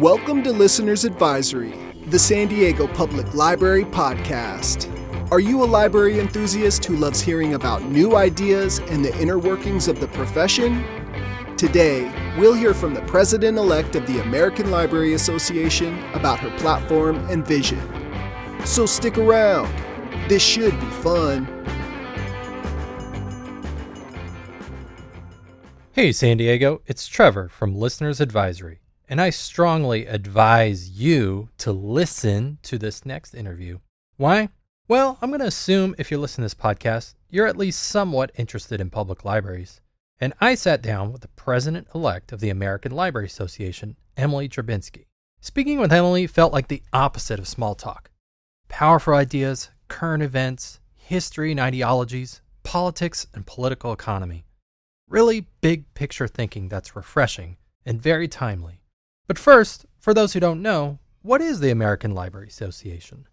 [0.00, 1.72] Welcome to Listener's Advisory,
[2.06, 4.90] the San Diego Public Library podcast.
[5.30, 9.86] Are you a library enthusiast who loves hearing about new ideas and the inner workings
[9.86, 10.84] of the profession?
[11.56, 17.24] Today, we'll hear from the president elect of the American Library Association about her platform
[17.30, 17.80] and vision.
[18.64, 19.72] So stick around,
[20.28, 21.46] this should be fun.
[25.92, 28.80] Hey, San Diego, it's Trevor from Listener's Advisory.
[29.08, 33.78] And I strongly advise you to listen to this next interview.
[34.16, 34.48] Why?
[34.88, 38.32] Well, I'm going to assume if you listen to this podcast, you're at least somewhat
[38.36, 39.80] interested in public libraries.
[40.20, 45.06] And I sat down with the president elect of the American Library Association, Emily Drabinski.
[45.40, 48.10] Speaking with Emily felt like the opposite of small talk
[48.68, 54.46] powerful ideas, current events, history and ideologies, politics and political economy.
[55.08, 58.80] Really big picture thinking that's refreshing and very timely.
[59.26, 63.26] But first, for those who don't know, what is the American Library Association?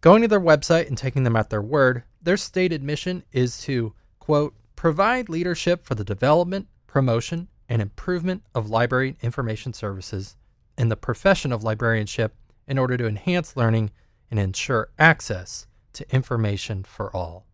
[0.00, 3.94] Going to their website and taking them at their word, their stated mission is to,
[4.18, 10.36] quote, provide leadership for the development, promotion, and improvement of library information services
[10.76, 12.34] in the profession of librarianship
[12.66, 13.90] in order to enhance learning
[14.30, 17.46] and ensure access to information for all.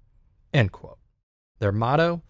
[0.53, 0.99] End quote.
[1.59, 2.23] Their motto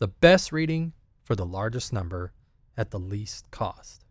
[0.00, 2.32] the best reading for the largest number
[2.74, 4.06] at the least cost.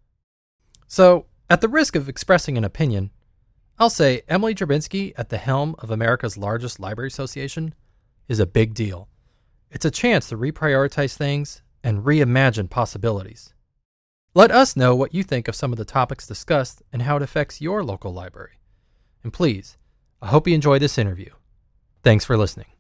[0.89, 3.11] So, at the risk of expressing an opinion,
[3.77, 7.75] I'll say Emily Drabinski at the helm of America's largest library association
[8.27, 9.07] is a big deal.
[9.69, 13.53] It's a chance to reprioritize things and reimagine possibilities.
[14.33, 17.21] Let us know what you think of some of the topics discussed and how it
[17.21, 18.57] affects your local library.
[19.23, 19.77] And please,
[20.23, 21.29] I hope you enjoy this interview.
[22.03, 22.78] Thanks for listening.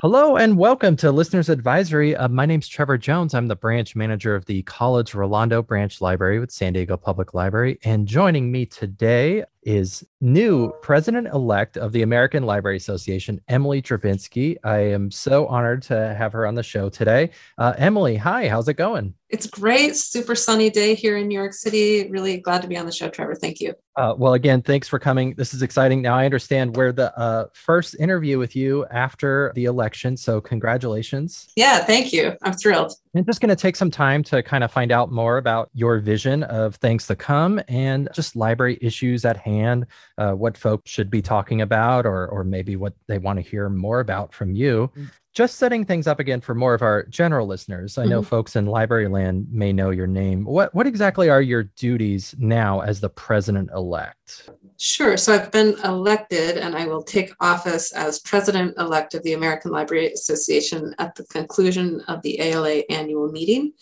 [0.00, 2.14] Hello and welcome to Listeners Advisory.
[2.14, 3.34] Uh, my name's Trevor Jones.
[3.34, 7.80] I'm the branch manager of the College Rolando Branch Library with San Diego Public Library.
[7.82, 14.56] And joining me today is new president elect of the American Library Association, Emily Drabinski.
[14.64, 17.30] I am so honored to have her on the show today.
[17.58, 19.12] Uh, Emily, hi, how's it going?
[19.28, 19.94] It's great.
[19.94, 22.08] Super sunny day here in New York City.
[22.08, 23.34] Really glad to be on the show, Trevor.
[23.34, 23.74] Thank you.
[23.94, 25.34] Uh, well, again, thanks for coming.
[25.34, 26.00] This is exciting.
[26.00, 30.16] Now, I understand we're the uh, first interview with you after the election.
[30.16, 31.48] So, congratulations.
[31.56, 32.32] Yeah, thank you.
[32.42, 32.94] I'm thrilled.
[33.14, 35.98] I'm just going to take some time to kind of find out more about your
[35.98, 41.10] vision of things to come and just library issues at hand, uh, what folks should
[41.10, 44.90] be talking about, or, or maybe what they want to hear more about from you.
[44.96, 47.96] Mm just setting things up again for more of our general listeners.
[47.96, 48.28] I know mm-hmm.
[48.28, 50.44] folks in library land may know your name.
[50.44, 54.50] What what exactly are your duties now as the president elect?
[54.78, 55.16] Sure.
[55.16, 59.70] So I've been elected and I will take office as president elect of the American
[59.70, 63.74] Library Association at the conclusion of the ALA annual meeting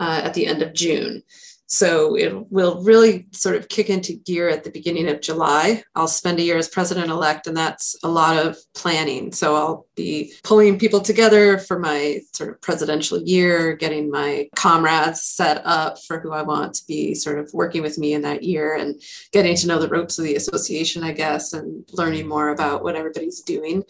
[0.00, 1.22] uh, at the end of June.
[1.66, 5.82] So it will really sort of kick into gear at the beginning of July.
[5.94, 9.32] I'll spend a year as president elect, and that's a lot of planning.
[9.32, 15.22] So I'll be pulling people together for my sort of presidential year, getting my comrades
[15.22, 18.42] set up for who I want to be sort of working with me in that
[18.42, 19.00] year, and
[19.32, 22.96] getting to know the ropes of the association, I guess, and learning more about what
[22.96, 23.84] everybody's doing.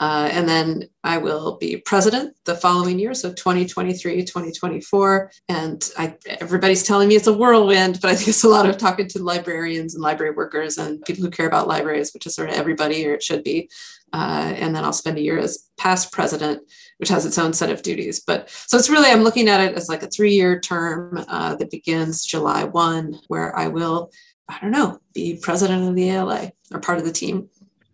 [0.00, 5.30] Uh, and then I will be president the following year, so 2023, 2024.
[5.48, 8.78] And I, everybody's telling me it's a whirlwind, but I think it's a lot of
[8.78, 12.48] talking to librarians and library workers and people who care about libraries, which is sort
[12.48, 13.68] of everybody, or it should be.
[14.12, 16.62] Uh, and then I'll spend a year as past president,
[16.98, 18.20] which has its own set of duties.
[18.20, 21.56] But so it's really, I'm looking at it as like a three year term uh,
[21.56, 24.10] that begins July 1, where I will,
[24.48, 27.48] I don't know, be president of the ALA or part of the team.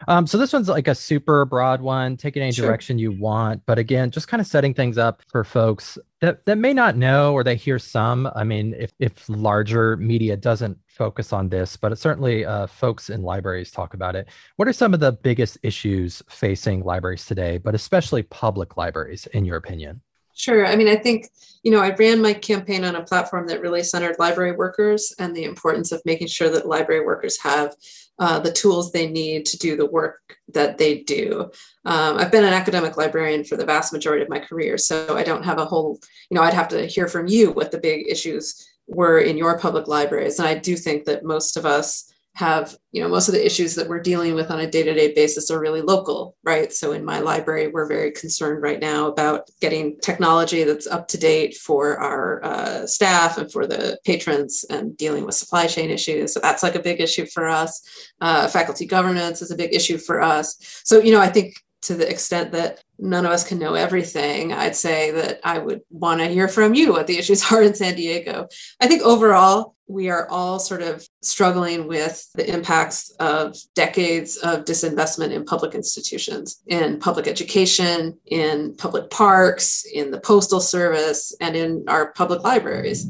[0.08, 2.66] Um, so this one's like a super broad one, take it any sure.
[2.66, 3.62] direction you want.
[3.66, 7.32] But again, just kind of setting things up for folks that, that may not know
[7.32, 8.30] or they hear some.
[8.34, 13.10] I mean, if, if larger media doesn't focus on this, but it certainly uh, folks
[13.10, 14.28] in libraries talk about it.
[14.56, 19.44] What are some of the biggest issues facing libraries today, but especially public libraries, in
[19.44, 20.00] your opinion?
[20.34, 20.66] Sure.
[20.66, 21.28] I mean, I think,
[21.62, 25.34] you know, I ran my campaign on a platform that really centered library workers and
[25.34, 27.74] the importance of making sure that library workers have
[28.18, 31.50] uh, the tools they need to do the work that they do.
[31.84, 35.22] Um, I've been an academic librarian for the vast majority of my career, so I
[35.22, 35.98] don't have a whole,
[36.30, 39.58] you know, I'd have to hear from you what the big issues were in your
[39.58, 40.38] public libraries.
[40.38, 43.74] And I do think that most of us have you know most of the issues
[43.74, 46.72] that we're dealing with on a day-to-day basis are really local right?
[46.72, 51.18] So in my library we're very concerned right now about getting technology that's up to
[51.18, 56.34] date for our uh, staff and for the patrons and dealing with supply chain issues.
[56.34, 57.80] So that's like a big issue for us.
[58.20, 60.56] Uh, faculty governance is a big issue for us.
[60.84, 64.52] So you know i think to the extent that none of us can know everything.
[64.52, 67.74] I'd say that I would want to hear from you what the issues are in
[67.74, 68.48] San Diego.
[68.80, 74.64] I think overall, we are all sort of struggling with the impacts of decades of
[74.64, 81.54] disinvestment in public institutions, in public education, in public parks, in the postal service, and
[81.54, 83.06] in our public libraries.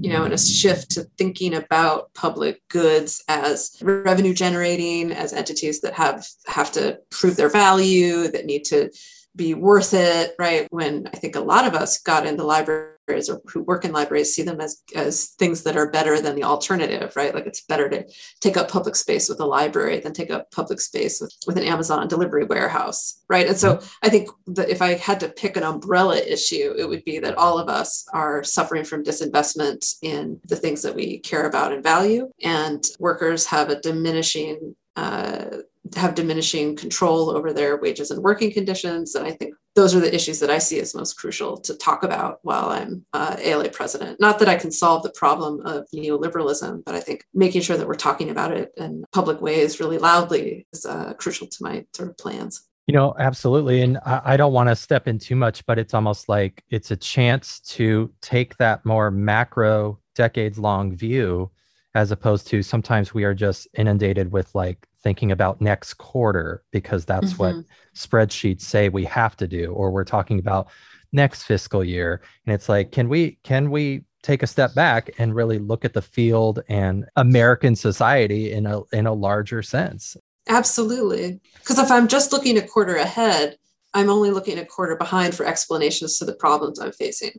[0.00, 5.80] You know, and a shift to thinking about public goods as revenue generating, as entities
[5.80, 8.90] that have have to prove their value, that need to
[9.36, 10.66] be worth it, right?
[10.70, 12.94] When I think a lot of us got into libraries
[13.28, 16.44] or who work in libraries see them as, as things that are better than the
[16.44, 17.34] alternative, right?
[17.34, 18.04] Like it's better to
[18.40, 21.64] take up public space with a library than take up public space with, with an
[21.64, 23.46] Amazon delivery warehouse, right?
[23.46, 27.04] And so I think that if I had to pick an umbrella issue, it would
[27.04, 31.46] be that all of us are suffering from disinvestment in the things that we care
[31.46, 35.46] about and value, and workers have a diminishing uh,
[35.96, 39.14] have diminishing control over their wages and working conditions.
[39.14, 42.02] And I think those are the issues that I see as most crucial to talk
[42.02, 44.20] about while I'm uh, ALA president.
[44.20, 47.86] Not that I can solve the problem of neoliberalism, but I think making sure that
[47.86, 52.10] we're talking about it in public ways really loudly is uh, crucial to my sort
[52.10, 52.68] of plans.
[52.86, 53.80] You know, absolutely.
[53.80, 56.90] And I, I don't want to step in too much, but it's almost like it's
[56.90, 61.50] a chance to take that more macro, decades long view
[61.94, 67.04] as opposed to sometimes we are just inundated with like thinking about next quarter because
[67.04, 67.58] that's mm-hmm.
[67.58, 67.64] what
[67.94, 70.68] spreadsheets say we have to do or we're talking about
[71.12, 72.22] next fiscal year.
[72.44, 75.92] And it's like can we can we take a step back and really look at
[75.92, 80.16] the field and american society in a in a larger sense?
[80.48, 81.40] Absolutely.
[81.60, 83.56] Because if i'm just looking a quarter ahead
[83.92, 87.38] i'm only looking a quarter behind for explanations to the problems i'm facing.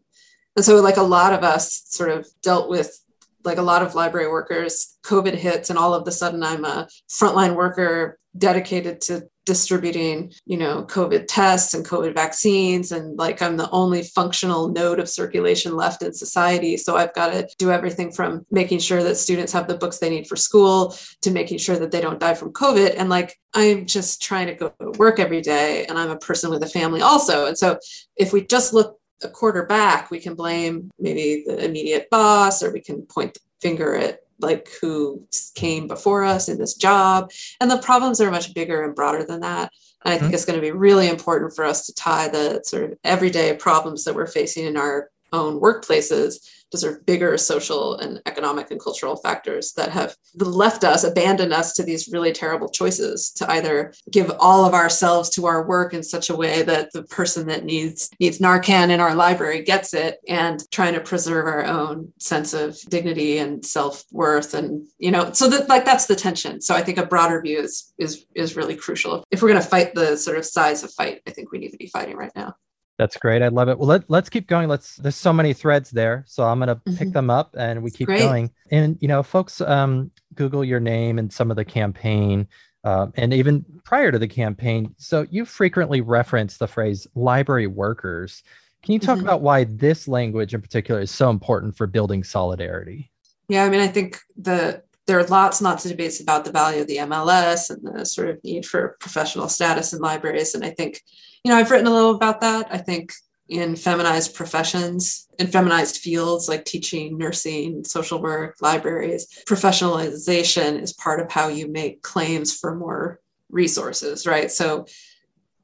[0.56, 2.97] And so like a lot of us sort of dealt with
[3.45, 6.88] like a lot of library workers, COVID hits, and all of a sudden I'm a
[7.09, 12.92] frontline worker dedicated to distributing, you know, COVID tests and COVID vaccines.
[12.92, 16.77] And like I'm the only functional node of circulation left in society.
[16.77, 20.09] So I've got to do everything from making sure that students have the books they
[20.09, 22.95] need for school to making sure that they don't die from COVID.
[22.98, 25.86] And like I'm just trying to go to work every day.
[25.86, 27.45] And I'm a person with a family also.
[27.45, 27.77] And so
[28.18, 32.71] if we just look a quarter back, we can blame maybe the immediate boss, or
[32.71, 35.25] we can point the finger at like who
[35.56, 37.31] came before us in this job.
[37.62, 39.71] And the problems are much bigger and broader than that.
[40.03, 40.33] And I think mm-hmm.
[40.35, 44.03] it's going to be really important for us to tie the sort of everyday problems
[44.03, 46.37] that we're facing in our own workplaces
[46.71, 51.53] to sort of bigger social and economic and cultural factors that have left us, abandoned
[51.53, 55.93] us to these really terrible choices to either give all of ourselves to our work
[55.93, 59.93] in such a way that the person that needs needs Narcan in our library gets
[59.93, 64.53] it, and trying to preserve our own sense of dignity and self-worth.
[64.53, 66.61] And you know, so that like that's the tension.
[66.61, 69.23] So I think a broader view is is is really crucial.
[69.31, 71.71] If we're going to fight the sort of size of fight, I think we need
[71.71, 72.55] to be fighting right now.
[72.97, 73.42] That's great.
[73.42, 73.77] I love it.
[73.77, 74.69] Well, let, let's keep going.
[74.69, 76.24] Let's, there's so many threads there.
[76.27, 76.95] So I'm going to mm-hmm.
[76.95, 78.21] pick them up and we keep great.
[78.21, 78.51] going.
[78.71, 82.47] And, you know, folks, um, Google your name and some of the campaign,
[82.86, 84.95] uh, and even prior to the campaign.
[84.97, 88.44] So you frequently reference the phrase library workers.
[88.83, 89.25] Can you talk mm-hmm.
[89.25, 93.12] about why this language in particular is so important for building solidarity?
[93.50, 96.51] Yeah, I mean, I think the there are lots and lots of debates about the
[96.51, 100.55] value of the MLS and the sort of need for professional status in libraries.
[100.55, 101.01] And I think
[101.45, 102.67] you know, I've written a little about that.
[102.71, 103.13] I think
[103.47, 111.19] in feminized professions, in feminized fields like teaching, nursing, social work, libraries, professionalization is part
[111.19, 113.19] of how you make claims for more
[113.51, 114.50] resources, right?
[114.50, 114.88] So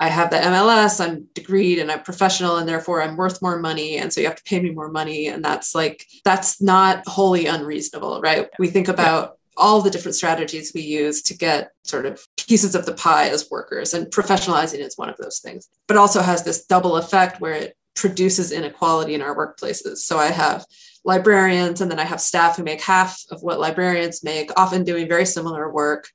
[0.02, 3.98] I have the MLS, I'm degreed and I'm professional, and therefore I'm worth more money.
[3.98, 5.28] And so you have to pay me more money.
[5.28, 8.50] And that's like, that's not wholly unreasonable, right?
[8.58, 12.88] We think about all the different strategies we use to get sort of pieces of
[12.88, 16.66] the pie as workers and professionalizing is one of those things but also has this
[16.66, 20.66] double effect where it produces inequality in our workplaces so i have
[21.04, 25.08] librarians and then i have staff who make half of what librarians make often doing
[25.08, 26.08] very similar work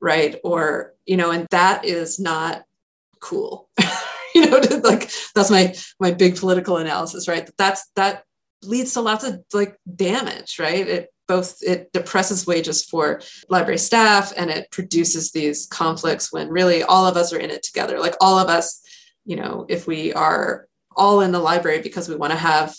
[0.00, 2.62] right or you know and that is not
[3.20, 3.68] cool.
[4.34, 7.50] You know like that's my my big political analysis right?
[7.56, 8.24] That's that
[8.62, 10.86] leads to lots of like damage right?
[10.86, 16.82] It both it depresses wages for library staff and it produces these conflicts when really
[16.82, 17.98] all of us are in it together.
[17.98, 18.82] Like all of us
[19.24, 22.74] you know if we are all in the library because we want to have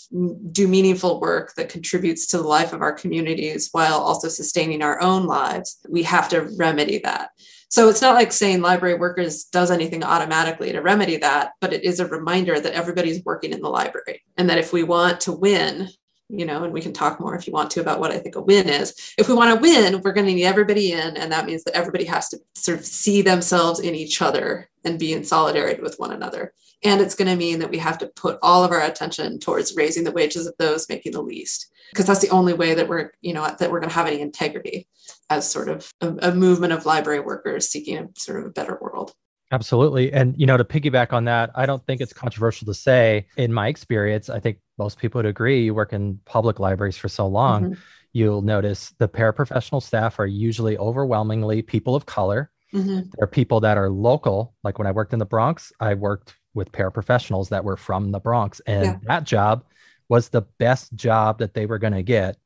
[0.52, 5.00] do meaningful work that contributes to the life of our communities while also sustaining our
[5.00, 7.30] own lives we have to remedy that
[7.70, 11.84] so it's not like saying library workers does anything automatically to remedy that but it
[11.84, 15.32] is a reminder that everybody's working in the library and that if we want to
[15.32, 15.88] win
[16.32, 18.36] you know, and we can talk more if you want to about what I think
[18.36, 19.14] a win is.
[19.18, 21.74] If we want to win, we're going to need everybody in, and that means that
[21.74, 25.98] everybody has to sort of see themselves in each other and be in solidarity with
[25.98, 26.52] one another.
[26.84, 29.76] And it's going to mean that we have to put all of our attention towards
[29.76, 33.12] raising the wages of those making the least, because that's the only way that we're,
[33.20, 34.88] you know, that we're going to have any integrity
[35.28, 38.78] as sort of a, a movement of library workers seeking a sort of a better
[38.80, 39.12] world.
[39.52, 40.12] Absolutely.
[40.12, 43.52] And, you know, to piggyback on that, I don't think it's controversial to say, in
[43.52, 45.64] my experience, I think most people would agree.
[45.64, 47.80] You work in public libraries for so long, mm-hmm.
[48.12, 52.52] you'll notice the paraprofessional staff are usually overwhelmingly people of color.
[52.72, 52.94] Mm-hmm.
[52.94, 54.54] There are people that are local.
[54.62, 58.20] Like when I worked in the Bronx, I worked with paraprofessionals that were from the
[58.20, 58.60] Bronx.
[58.68, 58.96] And yeah.
[59.08, 59.64] that job
[60.10, 62.36] was the best job that they were going to get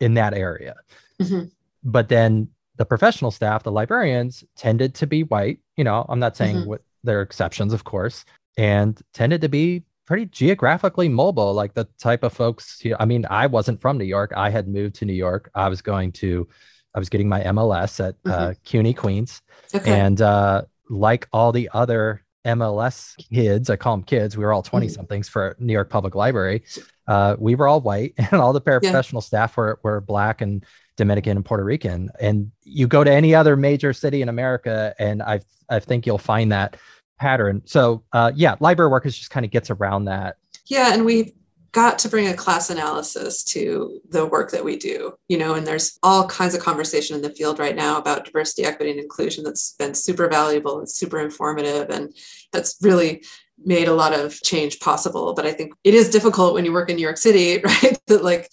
[0.00, 0.74] in that area.
[1.20, 1.44] Mm-hmm.
[1.84, 5.60] But then the professional staff, the librarians, tended to be white.
[5.76, 6.68] You know, I'm not saying mm-hmm.
[6.68, 8.24] what there are exceptions, of course,
[8.56, 12.82] and tended to be pretty geographically mobile, like the type of folks.
[12.82, 14.32] You know, I mean, I wasn't from New York.
[14.34, 15.50] I had moved to New York.
[15.54, 16.48] I was going to,
[16.94, 18.50] I was getting my MLS at uh, mm-hmm.
[18.50, 19.42] uh, CUNY Queens,
[19.74, 19.92] okay.
[19.92, 24.36] and uh, like all the other MLS kids, I call them kids.
[24.36, 25.32] We were all 20 somethings mm-hmm.
[25.32, 26.64] for New York Public Library.
[27.06, 29.20] Uh, we were all white, and all the paraprofessional yeah.
[29.20, 30.64] staff were were black and
[30.96, 32.10] Dominican and Puerto Rican.
[32.20, 36.18] And you go to any other major city in America, and I I think you'll
[36.18, 36.76] find that
[37.18, 37.62] pattern.
[37.64, 40.36] So uh, yeah, library workers just kind of gets around that.
[40.66, 41.32] Yeah, and we've
[41.72, 45.66] got to bring a class analysis to the work that we do you know and
[45.66, 49.44] there's all kinds of conversation in the field right now about diversity equity and inclusion
[49.44, 52.14] that's been super valuable and super informative and
[52.52, 53.22] that's really
[53.62, 55.34] made a lot of change possible.
[55.34, 57.98] But i think it is difficult when you work in new york city right?
[58.06, 58.48] That like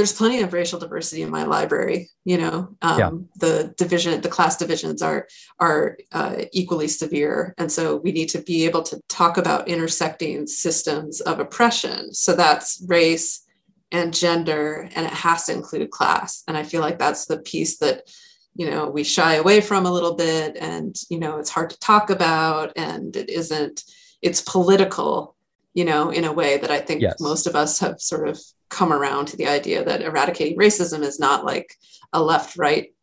[0.00, 3.10] there's plenty of racial diversity in my library you know um, yeah.
[3.36, 5.28] the division the class divisions are
[5.58, 10.46] are uh, equally severe and so we need to be able to talk about intersecting
[10.46, 13.46] systems of oppression so that's race
[13.92, 17.76] and gender and it has to include class and i feel like that's the piece
[17.76, 18.10] that
[18.54, 21.78] you know we shy away from a little bit and you know it's hard to
[21.78, 23.84] talk about and it isn't
[24.22, 25.36] it's political
[25.74, 27.20] you know in a way that i think yes.
[27.20, 28.40] most of us have sort of
[28.70, 31.74] come around to the idea that eradicating racism is not like
[32.12, 32.94] a left right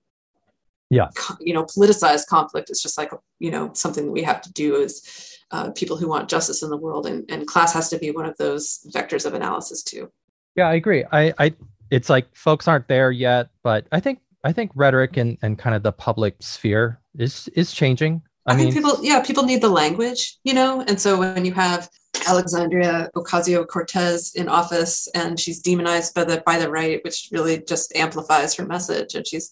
[0.90, 1.08] yeah
[1.40, 2.70] you know politicized conflict.
[2.70, 6.10] It's just like you know something that we have to do as uh, people who
[6.10, 9.26] want justice in the world and, and class has to be one of those vectors
[9.26, 10.12] of analysis too.
[10.56, 11.04] Yeah i agree.
[11.12, 11.54] I i
[11.92, 15.76] it's like folks aren't there yet but i think i think rhetoric and and kind
[15.76, 18.22] of the public sphere is is changing.
[18.46, 20.82] I, I mean, think people, yeah, people need the language, you know?
[20.88, 21.90] And so when you have
[22.26, 27.62] Alexandria Ocasio Cortez in office and she's demonized by the by the right, which really
[27.64, 29.16] just amplifies her message.
[29.16, 29.52] And she's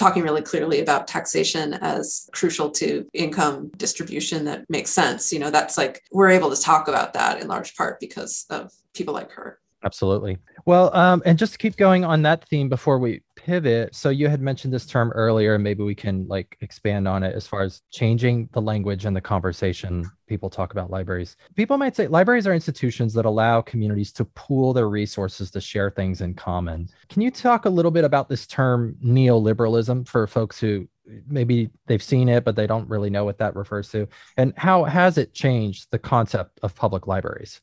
[0.00, 5.30] talking really clearly about taxation as crucial to income distribution that makes sense.
[5.32, 8.72] You know, that's like we're able to talk about that in large part because of
[8.94, 9.58] people like her.
[9.84, 10.38] Absolutely.
[10.66, 14.28] Well, um, and just to keep going on that theme before we pivot, so you
[14.28, 17.62] had mentioned this term earlier, and maybe we can like expand on it as far
[17.62, 21.36] as changing the language and the conversation people talk about libraries.
[21.56, 25.90] People might say libraries are institutions that allow communities to pool their resources to share
[25.90, 26.88] things in common.
[27.08, 30.88] Can you talk a little bit about this term neoliberalism for folks who
[31.26, 34.84] maybe they've seen it but they don't really know what that refers to and how
[34.84, 37.60] has it changed the concept of public libraries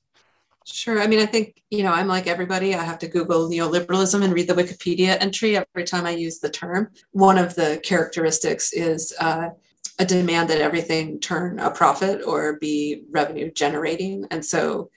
[0.70, 1.02] Sure.
[1.02, 2.76] I mean, I think, you know, I'm like everybody.
[2.76, 6.50] I have to Google neoliberalism and read the Wikipedia entry every time I use the
[6.50, 6.90] term.
[7.12, 9.50] One of the characteristics is uh,
[9.98, 14.26] a demand that everything turn a profit or be revenue generating.
[14.30, 14.92] And so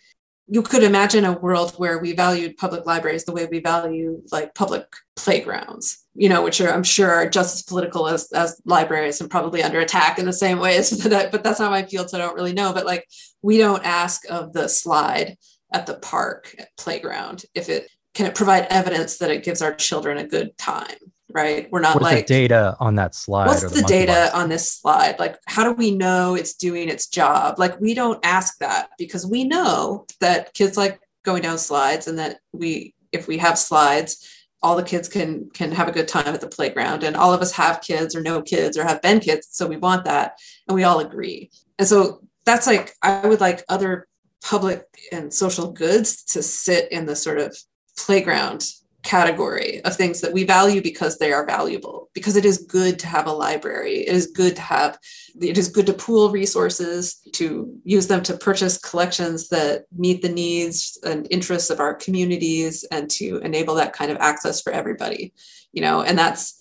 [0.48, 4.52] you could imagine a world where we valued public libraries the way we value like
[4.56, 4.84] public
[5.14, 9.30] playgrounds, you know, which are, I'm sure, are just as political as, as libraries and
[9.30, 11.06] probably under attack in the same ways.
[11.08, 12.72] but that's not my field, so I don't really know.
[12.72, 13.06] But like,
[13.42, 15.36] we don't ask of the slide
[15.72, 19.74] at the park at playground if it can it provide evidence that it gives our
[19.74, 20.96] children a good time
[21.32, 21.68] right?
[21.70, 24.70] We're not what's like the data on that slide what's the, the data on this
[24.70, 25.18] slide?
[25.18, 27.58] Like how do we know it's doing its job?
[27.58, 32.18] Like we don't ask that because we know that kids like going down slides and
[32.18, 34.28] that we if we have slides
[34.62, 37.40] all the kids can can have a good time at the playground and all of
[37.40, 40.74] us have kids or no kids or have been kids so we want that and
[40.74, 41.50] we all agree.
[41.78, 44.06] And so that's like i would like other
[44.42, 47.56] public and social goods to sit in the sort of
[47.97, 48.64] playground
[49.02, 53.06] category of things that we value because they are valuable because it is good to
[53.06, 54.00] have a library.
[54.00, 54.99] It is good to have
[55.40, 60.28] it is good to pool resources to use them to purchase collections that meet the
[60.28, 65.32] needs and interests of our communities and to enable that kind of access for everybody
[65.73, 66.60] you know and that's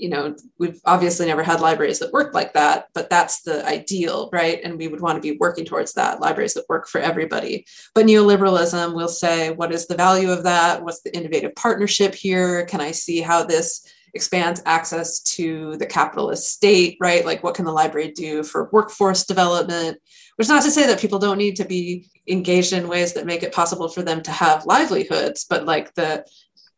[0.00, 4.30] you know, we've obviously never had libraries that work like that, but that's the ideal,
[4.32, 4.60] right?
[4.64, 7.66] And we would want to be working towards that libraries that work for everybody.
[7.94, 10.82] But neoliberalism will say, what is the value of that?
[10.82, 12.64] What's the innovative partnership here?
[12.64, 17.24] Can I see how this expands access to the capitalist state, right?
[17.24, 19.98] Like, what can the library do for workforce development?
[20.36, 23.26] Which is not to say that people don't need to be engaged in ways that
[23.26, 26.24] make it possible for them to have livelihoods, but like the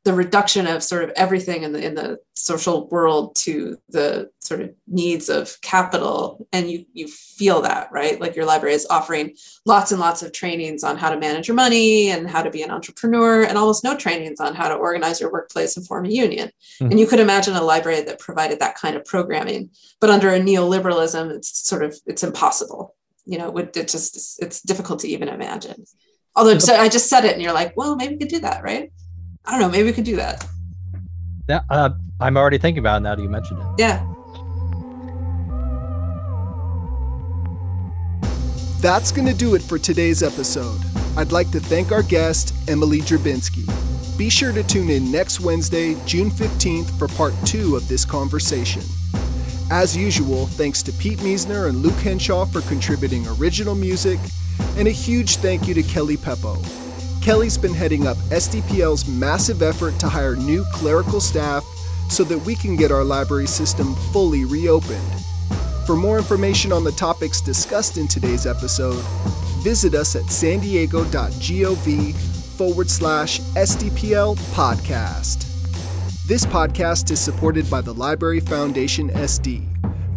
[0.05, 4.61] the reduction of sort of everything in the in the social world to the sort
[4.61, 6.45] of needs of capital.
[6.53, 8.21] And you you feel that right?
[8.21, 11.55] Like your library is offering lots and lots of trainings on how to manage your
[11.55, 15.21] money and how to be an entrepreneur and almost no trainings on how to organize
[15.21, 16.49] your workplace and form a union.
[16.49, 16.91] Mm-hmm.
[16.91, 19.71] and you could imagine a library that provided that kind of programming.
[20.01, 22.97] But under a neoliberalism it's sort of it's impossible.
[23.25, 25.85] You know it, it just it's difficult to even imagine.
[26.35, 28.65] Although so i just said it and you're like well maybe we could do that
[28.65, 28.91] right
[29.45, 29.69] I don't know.
[29.69, 30.47] Maybe we could do that.
[31.49, 33.67] Yeah, uh, I'm already thinking about it now that you mentioned it.
[33.79, 34.07] Yeah.
[38.81, 40.81] That's going to do it for today's episode.
[41.17, 43.67] I'd like to thank our guest, Emily Drabinski.
[44.19, 48.83] Be sure to tune in next Wednesday, June 15th, for part two of this conversation.
[49.71, 54.19] As usual, thanks to Pete Meisner and Luke Henshaw for contributing original music,
[54.77, 56.57] and a huge thank you to Kelly Peppo,
[57.23, 61.65] Kelly's been heading up SDPL's massive effort to hire new clerical staff
[62.09, 65.07] so that we can get our library system fully reopened.
[65.87, 69.01] For more information on the topics discussed in today's episode,
[69.63, 70.59] visit us at san
[72.59, 75.47] forward slash SDPL podcast.
[76.27, 79.65] This podcast is supported by the Library Foundation SD.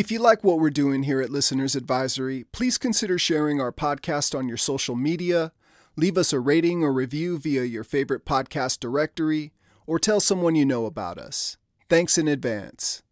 [0.00, 4.34] If you like what we're doing here at Listeners Advisory, please consider sharing our podcast
[4.34, 5.52] on your social media,
[5.94, 9.52] leave us a rating or review via your favorite podcast directory,
[9.86, 11.58] or tell someone you know about us.
[11.90, 13.02] Thanks in advance.